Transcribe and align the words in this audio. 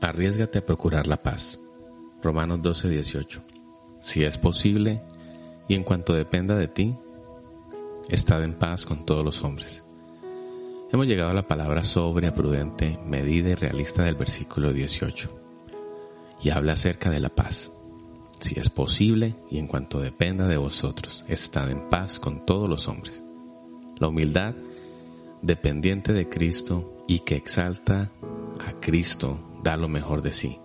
Arriesgate 0.00 0.58
a 0.58 0.66
procurar 0.66 1.06
la 1.06 1.22
paz. 1.22 1.58
Romanos 2.22 2.62
12, 2.62 2.88
18. 2.88 3.42
Si 4.00 4.24
es 4.24 4.38
posible, 4.38 5.02
y 5.66 5.74
en 5.74 5.82
cuanto 5.82 6.14
dependa 6.14 6.54
de 6.54 6.68
ti, 6.68 6.96
estad 8.08 8.44
en 8.44 8.54
paz 8.54 8.86
con 8.86 9.04
todos 9.04 9.24
los 9.24 9.42
hombres. 9.42 9.82
Hemos 10.90 11.06
llegado 11.06 11.30
a 11.30 11.34
la 11.34 11.46
palabra 11.46 11.84
sobria, 11.84 12.32
prudente, 12.32 12.98
medida 13.04 13.50
y 13.50 13.54
realista 13.54 14.04
del 14.04 14.14
versículo 14.14 14.72
18. 14.72 15.28
Y 16.42 16.50
habla 16.50 16.74
acerca 16.74 17.10
de 17.10 17.20
la 17.20 17.28
paz. 17.28 17.70
Si 18.38 18.58
es 18.58 18.70
posible, 18.70 19.34
y 19.50 19.58
en 19.58 19.66
cuanto 19.66 20.00
dependa 20.00 20.46
de 20.46 20.56
vosotros, 20.56 21.24
estad 21.28 21.70
en 21.70 21.88
paz 21.90 22.20
con 22.20 22.46
todos 22.46 22.68
los 22.68 22.86
hombres. 22.86 23.22
La 23.98 24.08
humildad, 24.08 24.54
dependiente 25.42 26.12
de 26.12 26.28
Cristo 26.28 27.04
y 27.08 27.20
que 27.20 27.36
exalta 27.36 28.12
a 28.66 28.80
Cristo, 28.80 29.38
da 29.62 29.76
lo 29.76 29.88
mejor 29.88 30.22
de 30.22 30.32
sí. 30.32 30.58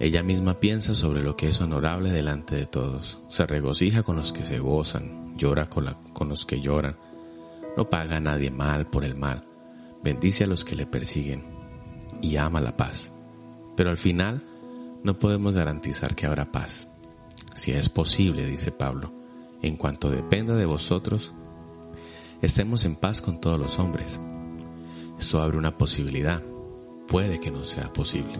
Ella 0.00 0.22
misma 0.22 0.60
piensa 0.60 0.94
sobre 0.94 1.22
lo 1.22 1.36
que 1.36 1.48
es 1.48 1.60
honorable 1.60 2.10
delante 2.10 2.54
de 2.54 2.66
todos, 2.66 3.20
se 3.28 3.46
regocija 3.46 4.04
con 4.04 4.16
los 4.16 4.32
que 4.32 4.44
se 4.44 4.60
gozan, 4.60 5.36
llora 5.36 5.68
con, 5.68 6.28
los 6.28 6.46
que 6.46 6.60
lloran, 6.60 6.96
no 7.76 7.90
paga 7.90 8.18
a 8.18 8.20
nadie 8.20 8.50
mal 8.50 8.86
por 8.86 9.04
el 9.04 9.16
mal, 9.16 9.44
bendice 10.02 10.44
a 10.44 10.46
los 10.46 10.64
que 10.64 10.76
le 10.76 10.86
persiguen 10.86 11.44
y 12.22 12.36
ama 12.36 12.60
la 12.60 12.76
paz. 12.76 13.12
Pero 13.76 13.90
al 13.90 13.96
final 13.96 14.44
no 15.02 15.18
podemos 15.18 15.54
garantizar 15.54 16.14
que 16.14 16.26
habrá 16.26 16.52
paz. 16.52 16.88
Si 17.54 17.72
es 17.72 17.88
posible, 17.88 18.46
dice 18.46 18.70
Pablo, 18.70 19.12
en 19.62 19.76
cuanto 19.76 20.10
dependa 20.10 20.54
de 20.54 20.66
vosotros, 20.66 21.32
estemos 22.40 22.84
en 22.84 22.94
paz 22.94 23.20
con 23.20 23.40
todos 23.40 23.58
los 23.58 23.80
hombres. 23.80 24.20
Esto 25.18 25.40
abre 25.40 25.58
una 25.58 25.76
posibilidad, 25.76 26.42
puede 27.08 27.40
que 27.40 27.50
no 27.50 27.64
sea 27.64 27.92
posible. 27.92 28.38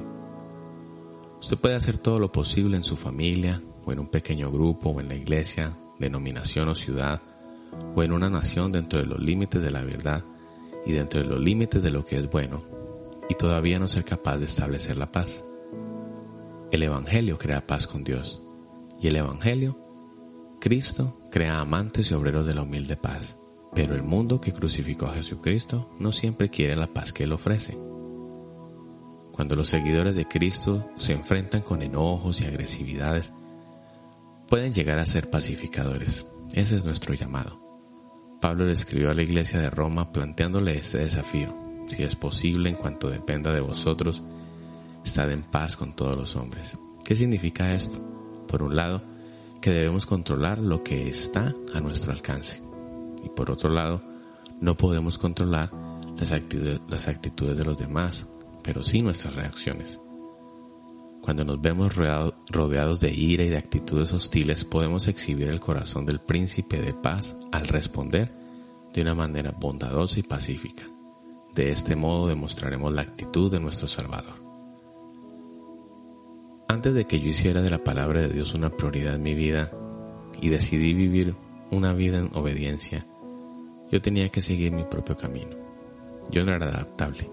Usted 1.41 1.59
puede 1.59 1.75
hacer 1.75 1.99
todo 1.99 2.19
lo 2.19 2.31
posible 2.31 2.77
en 2.77 2.85
su 2.85 2.97
familia, 2.97 3.61
o 3.85 3.93
en 3.93 3.99
un 3.99 4.07
pequeño 4.07 4.51
grupo, 4.53 4.91
o 4.91 5.01
en 5.01 5.09
la 5.09 5.15
iglesia, 5.15 5.77
denominación 5.99 6.69
o 6.69 6.75
ciudad, 6.75 7.21
o 7.95 8.03
en 8.03 8.13
una 8.13 8.31
nación 8.31 8.73
dentro 8.73 9.01
de 9.01 9.07
los 9.07 9.19
límites 9.19 9.61
de 9.61 9.71
la 9.71 9.83
verdad 9.83 10.25
y 10.87 10.93
dentro 10.93 11.21
de 11.21 11.27
los 11.27 11.41
límites 11.41 11.83
de 11.83 11.91
lo 11.91 12.05
que 12.05 12.17
es 12.17 12.31
bueno, 12.31 12.63
y 13.29 13.35
todavía 13.35 13.79
no 13.79 13.89
ser 13.89 14.05
capaz 14.05 14.39
de 14.39 14.47
establecer 14.47 14.97
la 14.97 15.11
paz. 15.11 15.45
El 16.71 16.83
Evangelio 16.83 17.39
crea 17.39 17.67
paz 17.67 17.87
con 17.87 18.05
Dios, 18.05 18.43
y 19.01 19.09
el 19.09 19.17
Evangelio, 19.17 19.79
Cristo, 20.61 21.19
crea 21.31 21.61
amantes 21.61 22.11
y 22.11 22.15
obreros 22.15 22.47
de 22.47 22.55
la 22.55 22.63
humilde 22.63 22.97
paz, 22.97 23.37
pero 23.75 23.95
el 23.95 24.03
mundo 24.03 24.41
que 24.41 24.53
crucificó 24.53 25.07
a 25.07 25.15
Jesucristo 25.15 25.91
no 25.99 26.13
siempre 26.13 26.49
quiere 26.51 26.77
la 26.77 26.89
paz 26.89 27.13
que 27.13 27.25
Él 27.25 27.33
ofrece. 27.33 27.79
Cuando 29.33 29.55
los 29.55 29.69
seguidores 29.69 30.17
de 30.17 30.27
Cristo 30.27 30.91
se 30.97 31.13
enfrentan 31.13 31.63
con 31.63 31.83
enojos 31.83 32.41
y 32.41 32.47
agresividades, 32.47 33.33
pueden 34.49 34.73
llegar 34.73 34.99
a 34.99 35.07
ser 35.07 35.31
pacificadores. 35.31 36.27
Ese 36.55 36.77
es 36.77 36.85
nuestro 36.85 37.15
llamado. 37.15 37.61
Pablo 38.41 38.65
le 38.65 38.73
escribió 38.73 39.11
a 39.11 39.15
la 39.15 39.23
iglesia 39.23 39.61
de 39.61 39.71
Roma 39.71 40.13
planteándole 40.13 40.77
este 40.77 40.99
desafío. 40.99 41.55
Si 41.89 42.03
es 42.03 42.17
posible, 42.17 42.69
en 42.69 42.77
cuanto 42.77 43.11
dependa 43.11 43.53
de 43.53 43.61
vosotros, 43.61 44.23
estad 45.05 45.31
en 45.31 45.43
paz 45.43 45.77
con 45.77 45.95
todos 45.95 46.17
los 46.17 46.37
hombres. 46.37 46.77
¿Qué 47.05 47.15
significa 47.17 47.75
esto? 47.75 47.99
Por 48.47 48.63
un 48.63 48.77
lado, 48.77 49.03
que 49.61 49.71
debemos 49.71 50.07
controlar 50.07 50.59
lo 50.59 50.83
que 50.83 51.09
está 51.09 51.55
a 51.75 51.81
nuestro 51.81 52.13
alcance. 52.13 52.68
Y 53.25 53.29
por 53.29 53.51
otro 53.51 53.71
lado, 53.71 54.01
no 54.61 54.77
podemos 54.77 55.19
controlar 55.19 55.71
las 56.19 56.33
actitudes, 56.33 56.81
las 56.89 57.09
actitudes 57.09 57.57
de 57.57 57.65
los 57.65 57.79
demás, 57.79 58.27
pero 58.63 58.83
sí 58.83 59.03
nuestras 59.03 59.35
reacciones. 59.35 60.01
Cuando 61.21 61.45
nos 61.45 61.61
vemos 61.61 61.93
rodeados 61.95 63.01
de 63.01 63.13
ira 63.13 63.45
y 63.45 63.51
de 63.51 63.59
actitudes 63.59 64.13
hostiles, 64.13 64.65
podemos 64.65 65.09
exhibir 65.09 65.49
el 65.49 65.61
corazón 65.61 66.07
del 66.07 66.21
príncipe 66.21 66.81
de 66.81 66.95
paz 66.95 67.37
al 67.53 67.69
responder 67.69 68.33
de 68.95 69.03
una 69.03 69.15
manera 69.15 69.53
bondadosa 69.53 70.21
y 70.21 70.23
pacífica. 70.23 70.85
De 71.55 71.71
este 71.71 71.97
modo 71.97 72.29
demostraremos 72.29 72.95
la 72.95 73.03
actitud 73.03 73.51
de 73.51 73.61
nuestro 73.61 73.89
Salvador. 73.89 74.35
Antes 76.69 76.95
de 76.95 77.05
que 77.07 77.21
yo 77.21 77.29
hiciera 77.29 77.63
de 77.63 77.71
la 77.71 77.83
palabra 77.83 78.23
de 78.23 78.29
Dios 78.29 78.55
una 78.55 78.71
prioridad 78.71 79.15
en 79.15 79.23
mi 79.23 79.35
vida 79.35 79.71
y 80.41 80.49
decidí 80.49 80.95
vivir 80.95 81.35
una 81.71 81.93
vida 81.93 82.19
en 82.19 82.31
obediencia, 82.35 83.07
yo 83.91 84.01
tenía 84.01 84.29
que 84.29 84.41
seguir 84.41 84.73
mi 84.73 84.85
propio 84.85 85.17
camino. 85.17 85.57
Yo 86.31 86.45
no 86.45 86.53
era 86.53 86.67
adaptable. 86.67 87.31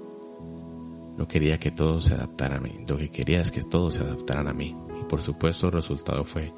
No 1.17 1.27
quería 1.27 1.59
que 1.59 1.71
todo 1.71 2.01
se 2.01 2.13
adaptara 2.13 2.57
a 2.57 2.59
mí. 2.61 2.85
Lo 2.87 2.97
que 2.97 3.09
quería 3.09 3.41
es 3.41 3.51
que 3.51 3.63
todos 3.63 3.95
se 3.95 4.01
adaptaran 4.01 4.47
a 4.47 4.53
mí. 4.53 4.75
Y 5.01 5.03
por 5.05 5.21
supuesto 5.21 5.67
el 5.67 5.73
resultado 5.73 6.23
fue 6.23 6.53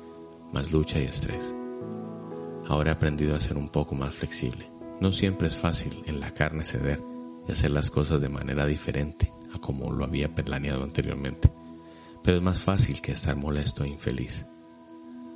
más 0.52 0.72
lucha 0.72 1.00
y 1.00 1.06
estrés. 1.06 1.56
Ahora 2.68 2.92
he 2.92 2.94
aprendido 2.94 3.36
a 3.36 3.40
ser 3.40 3.58
un 3.58 3.70
poco 3.70 3.96
más 3.96 4.16
flexible. 4.16 4.70
No 5.00 5.12
siempre 5.12 5.48
es 5.48 5.56
fácil 5.56 6.04
en 6.06 6.20
la 6.20 6.34
carne 6.34 6.64
ceder 6.64 7.02
y 7.48 7.52
hacer 7.52 7.72
las 7.72 7.90
cosas 7.90 8.22
de 8.22 8.30
manera 8.30 8.66
diferente 8.66 9.32
a 9.54 9.60
como 9.60 9.92
lo 9.92 10.04
había 10.04 10.34
planeado 10.34 10.84
anteriormente. 10.84 11.52
Pero 12.24 12.38
es 12.38 12.44
más 12.44 12.62
fácil 12.62 13.02
que 13.02 13.14
estar 13.14 13.36
molesto 13.36 13.84
e 13.84 13.90
infeliz. 13.90 14.48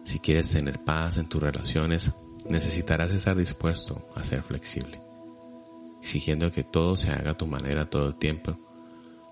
Si 0.04 0.20
quieres 0.20 0.50
tener 0.50 0.84
paz 0.84 1.18
en 1.18 1.30
tus 1.30 1.42
relaciones, 1.42 2.12
necesitarás 2.50 3.12
estar 3.12 3.36
dispuesto 3.36 4.08
a 4.16 4.24
ser 4.24 4.44
flexible. 4.44 5.02
Exigiendo 6.02 6.52
que 6.52 6.64
todo 6.64 6.96
se 6.96 7.12
haga 7.12 7.32
a 7.32 7.38
tu 7.38 7.48
manera 7.48 7.90
todo 7.90 8.08
el 8.08 8.16
tiempo, 8.16 8.58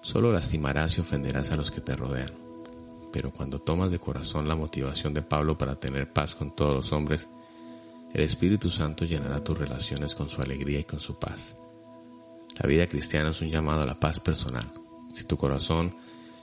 Solo 0.01 0.31
lastimarás 0.31 0.97
y 0.97 1.01
ofenderás 1.01 1.51
a 1.51 1.57
los 1.57 1.71
que 1.71 1.81
te 1.81 1.95
rodean. 1.95 2.31
Pero 3.11 3.31
cuando 3.31 3.59
tomas 3.59 3.91
de 3.91 3.99
corazón 3.99 4.47
la 4.47 4.55
motivación 4.55 5.13
de 5.13 5.21
Pablo 5.21 5.57
para 5.57 5.75
tener 5.75 6.13
paz 6.13 6.35
con 6.35 6.55
todos 6.55 6.73
los 6.73 6.93
hombres, 6.93 7.29
el 8.13 8.21
Espíritu 8.21 8.69
Santo 8.69 9.05
llenará 9.05 9.43
tus 9.43 9.57
relaciones 9.57 10.15
con 10.15 10.29
su 10.29 10.41
alegría 10.41 10.79
y 10.79 10.83
con 10.83 10.99
su 10.99 11.19
paz. 11.19 11.57
La 12.57 12.67
vida 12.67 12.87
cristiana 12.87 13.31
es 13.31 13.41
un 13.41 13.49
llamado 13.49 13.81
a 13.83 13.85
la 13.85 13.99
paz 13.99 14.19
personal. 14.19 14.71
Si 15.13 15.25
tu 15.25 15.37
corazón 15.37 15.93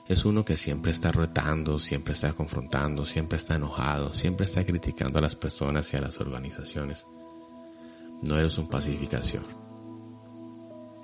es 0.09 0.25
uno 0.25 0.45
que 0.45 0.57
siempre 0.57 0.93
está 0.93 1.11
retando, 1.11 1.79
siempre 1.79 2.15
está 2.15 2.33
confrontando, 2.33 3.05
siempre 3.05 3.37
está 3.37 3.57
enojado, 3.57 4.15
siempre 4.15 4.47
está 4.47 4.65
criticando 4.65 5.19
a 5.19 5.23
las 5.23 5.37
personas 5.37 5.93
y 5.93 5.97
a 5.97 6.01
las 6.01 6.21
organizaciones, 6.21 7.07
no 8.23 8.39
eres 8.39 8.59
un 8.59 8.69
pacificador 8.69 9.67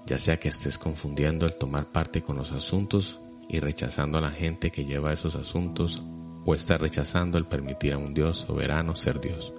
ya 0.06 0.18
sea 0.18 0.38
que 0.38 0.48
estés 0.48 0.78
confundiendo 0.78 1.46
el 1.46 1.56
tomar 1.56 1.86
parte 1.86 2.22
con 2.22 2.36
los 2.36 2.52
asuntos 2.52 3.20
y 3.48 3.60
rechazando 3.60 4.18
a 4.18 4.22
la 4.22 4.30
gente 4.30 4.70
que 4.70 4.84
lleva 4.84 5.12
esos 5.12 5.34
asuntos, 5.36 6.02
o 6.44 6.54
estás 6.54 6.80
rechazando 6.80 7.38
el 7.38 7.46
permitir 7.46 7.92
a 7.92 7.98
un 7.98 8.14
Dios 8.14 8.38
soberano 8.38 8.96
ser 8.96 9.20
Dios. 9.20 9.52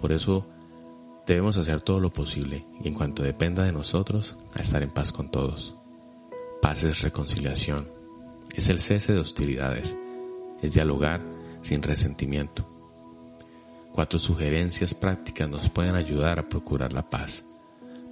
Por 0.00 0.12
eso 0.12 0.46
debemos 1.26 1.56
hacer 1.56 1.82
todo 1.82 1.98
lo 1.98 2.12
posible 2.12 2.64
y 2.80 2.88
en 2.88 2.94
cuanto 2.94 3.22
dependa 3.22 3.64
de 3.64 3.72
nosotros, 3.72 4.36
a 4.54 4.60
estar 4.60 4.82
en 4.82 4.90
paz 4.90 5.10
con 5.10 5.30
todos. 5.30 5.76
Paz 6.62 6.84
es 6.84 7.02
reconciliación, 7.02 7.88
es 8.54 8.68
el 8.68 8.78
cese 8.78 9.12
de 9.12 9.20
hostilidades, 9.20 9.96
es 10.62 10.74
dialogar 10.74 11.20
sin 11.60 11.82
resentimiento. 11.82 12.68
Cuatro 13.92 14.18
sugerencias 14.18 14.94
prácticas 14.94 15.48
nos 15.48 15.70
pueden 15.70 15.94
ayudar 15.94 16.38
a 16.38 16.48
procurar 16.48 16.92
la 16.92 17.08
paz. 17.08 17.44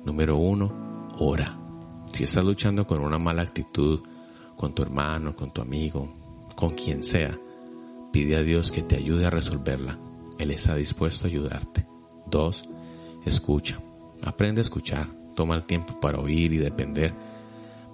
Número 0.04 0.36
uno, 0.36 1.08
ora. 1.18 1.58
Si 2.12 2.24
estás 2.24 2.44
luchando 2.44 2.86
con 2.86 3.02
una 3.02 3.18
mala 3.18 3.42
actitud, 3.42 4.00
con 4.56 4.74
tu 4.74 4.82
hermano, 4.82 5.36
con 5.36 5.52
tu 5.52 5.62
amigo, 5.62 6.12
con 6.54 6.74
quien 6.74 7.04
sea, 7.04 7.38
pide 8.12 8.36
a 8.36 8.42
Dios 8.42 8.72
que 8.72 8.82
te 8.82 8.96
ayude 8.96 9.26
a 9.26 9.30
resolverla. 9.30 9.98
Él 10.38 10.50
está 10.50 10.74
dispuesto 10.74 11.26
a 11.26 11.28
ayudarte. 11.28 11.86
Dos, 12.26 12.68
escucha. 13.24 13.78
Aprende 14.24 14.60
a 14.60 14.62
escuchar. 14.62 15.08
Toma 15.34 15.54
el 15.54 15.64
tiempo 15.64 16.00
para 16.00 16.18
oír 16.18 16.52
y 16.52 16.56
depender, 16.56 17.12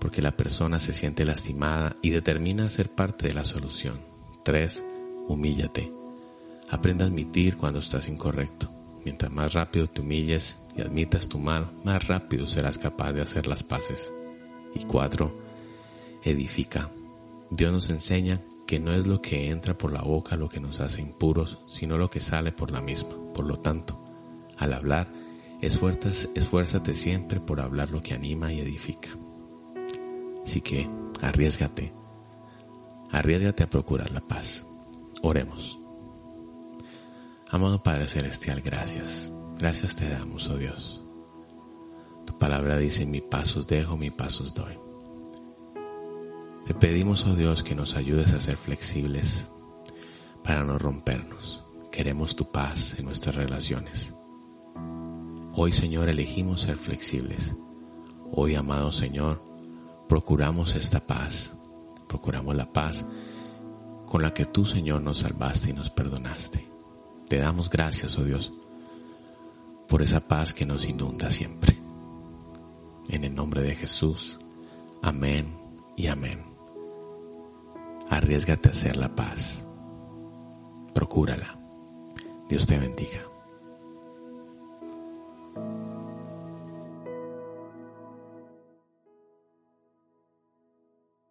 porque 0.02 0.20
la 0.20 0.36
persona 0.36 0.80
se 0.80 0.94
siente 0.94 1.24
lastimada 1.24 1.94
y 2.02 2.10
determina 2.10 2.68
ser 2.70 2.90
parte 2.90 3.28
de 3.28 3.34
la 3.34 3.44
solución. 3.44 4.00
Tres, 4.42 4.84
humíllate. 5.28 5.92
Aprende 6.68 7.04
a 7.04 7.06
admitir 7.06 7.56
cuando 7.56 7.78
estás 7.78 8.08
incorrecto. 8.08 8.68
Mientras 9.04 9.30
más 9.30 9.52
rápido 9.52 9.86
te 9.86 10.00
humilles 10.00 10.58
y 10.76 10.80
admitas 10.80 11.28
tu 11.28 11.38
mal, 11.38 11.70
más 11.84 12.08
rápido 12.08 12.48
serás 12.48 12.78
capaz 12.78 13.12
de 13.12 13.22
hacer 13.22 13.46
las 13.46 13.62
paces. 13.62 14.12
Y 14.74 14.80
cuatro, 14.86 15.38
edifica. 16.24 16.90
Dios 17.50 17.72
nos 17.72 17.88
enseña 17.88 18.40
que 18.66 18.80
no 18.80 18.92
es 18.92 19.06
lo 19.06 19.22
que 19.22 19.50
entra 19.50 19.78
por 19.78 19.92
la 19.92 20.02
boca 20.02 20.36
lo 20.36 20.48
que 20.48 20.58
nos 20.58 20.80
hace 20.80 21.00
impuros, 21.00 21.60
sino 21.70 21.96
lo 21.96 22.10
que 22.10 22.18
sale 22.18 22.50
por 22.50 22.72
la 22.72 22.80
misma. 22.80 23.14
Por 23.32 23.46
lo 23.46 23.60
tanto, 23.60 24.02
al 24.58 24.72
hablar, 24.72 25.12
esfuérzate 25.60 26.94
siempre 26.96 27.38
por 27.38 27.60
hablar 27.60 27.92
lo 27.92 28.02
que 28.02 28.14
anima 28.14 28.52
y 28.52 28.58
edifica. 28.58 29.10
Así 30.44 30.60
que, 30.60 30.88
arriesgate, 31.20 31.92
arriesgate 33.10 33.62
a 33.62 33.70
procurar 33.70 34.10
la 34.10 34.20
paz. 34.20 34.66
Oremos. 35.22 35.78
Amado 37.50 37.82
Padre 37.82 38.06
Celestial, 38.06 38.60
gracias. 38.62 39.32
Gracias 39.58 39.94
te 39.94 40.08
damos, 40.08 40.48
oh 40.48 40.56
Dios. 40.56 41.02
Tu 42.26 42.36
palabra 42.38 42.78
dice, 42.78 43.06
mi 43.06 43.20
pasos 43.20 43.66
dejo, 43.66 43.96
mi 43.96 44.10
pasos 44.10 44.54
doy. 44.54 44.78
Te 46.66 46.74
pedimos, 46.74 47.26
oh 47.26 47.34
Dios, 47.34 47.62
que 47.62 47.74
nos 47.74 47.94
ayudes 47.96 48.32
a 48.32 48.40
ser 48.40 48.56
flexibles 48.56 49.48
para 50.42 50.64
no 50.64 50.78
rompernos. 50.78 51.64
Queremos 51.90 52.34
tu 52.34 52.50
paz 52.50 52.96
en 52.98 53.04
nuestras 53.04 53.34
relaciones. 53.34 54.14
Hoy, 55.54 55.72
Señor, 55.72 56.08
elegimos 56.08 56.62
ser 56.62 56.76
flexibles. 56.76 57.54
Hoy, 58.32 58.54
amado 58.54 58.90
Señor, 58.90 59.42
procuramos 60.12 60.74
esta 60.74 61.00
paz. 61.00 61.54
Procuramos 62.06 62.54
la 62.54 62.70
paz 62.70 63.06
con 64.04 64.20
la 64.20 64.34
que 64.34 64.44
tú, 64.44 64.66
Señor, 64.66 65.00
nos 65.00 65.20
salvaste 65.20 65.70
y 65.70 65.72
nos 65.72 65.88
perdonaste. 65.88 66.68
Te 67.26 67.38
damos 67.38 67.70
gracias, 67.70 68.18
oh 68.18 68.22
Dios, 68.22 68.52
por 69.88 70.02
esa 70.02 70.20
paz 70.20 70.52
que 70.52 70.66
nos 70.66 70.86
inunda 70.86 71.30
siempre. 71.30 71.78
En 73.08 73.24
el 73.24 73.34
nombre 73.34 73.62
de 73.62 73.74
Jesús. 73.74 74.38
Amén 75.00 75.56
y 75.96 76.08
amén. 76.08 76.42
Arriesgate 78.10 78.68
a 78.68 78.72
hacer 78.72 78.98
la 78.98 79.14
paz. 79.14 79.64
Procúrala. 80.92 81.58
Dios 82.50 82.66
te 82.66 82.78
bendiga. 82.78 83.31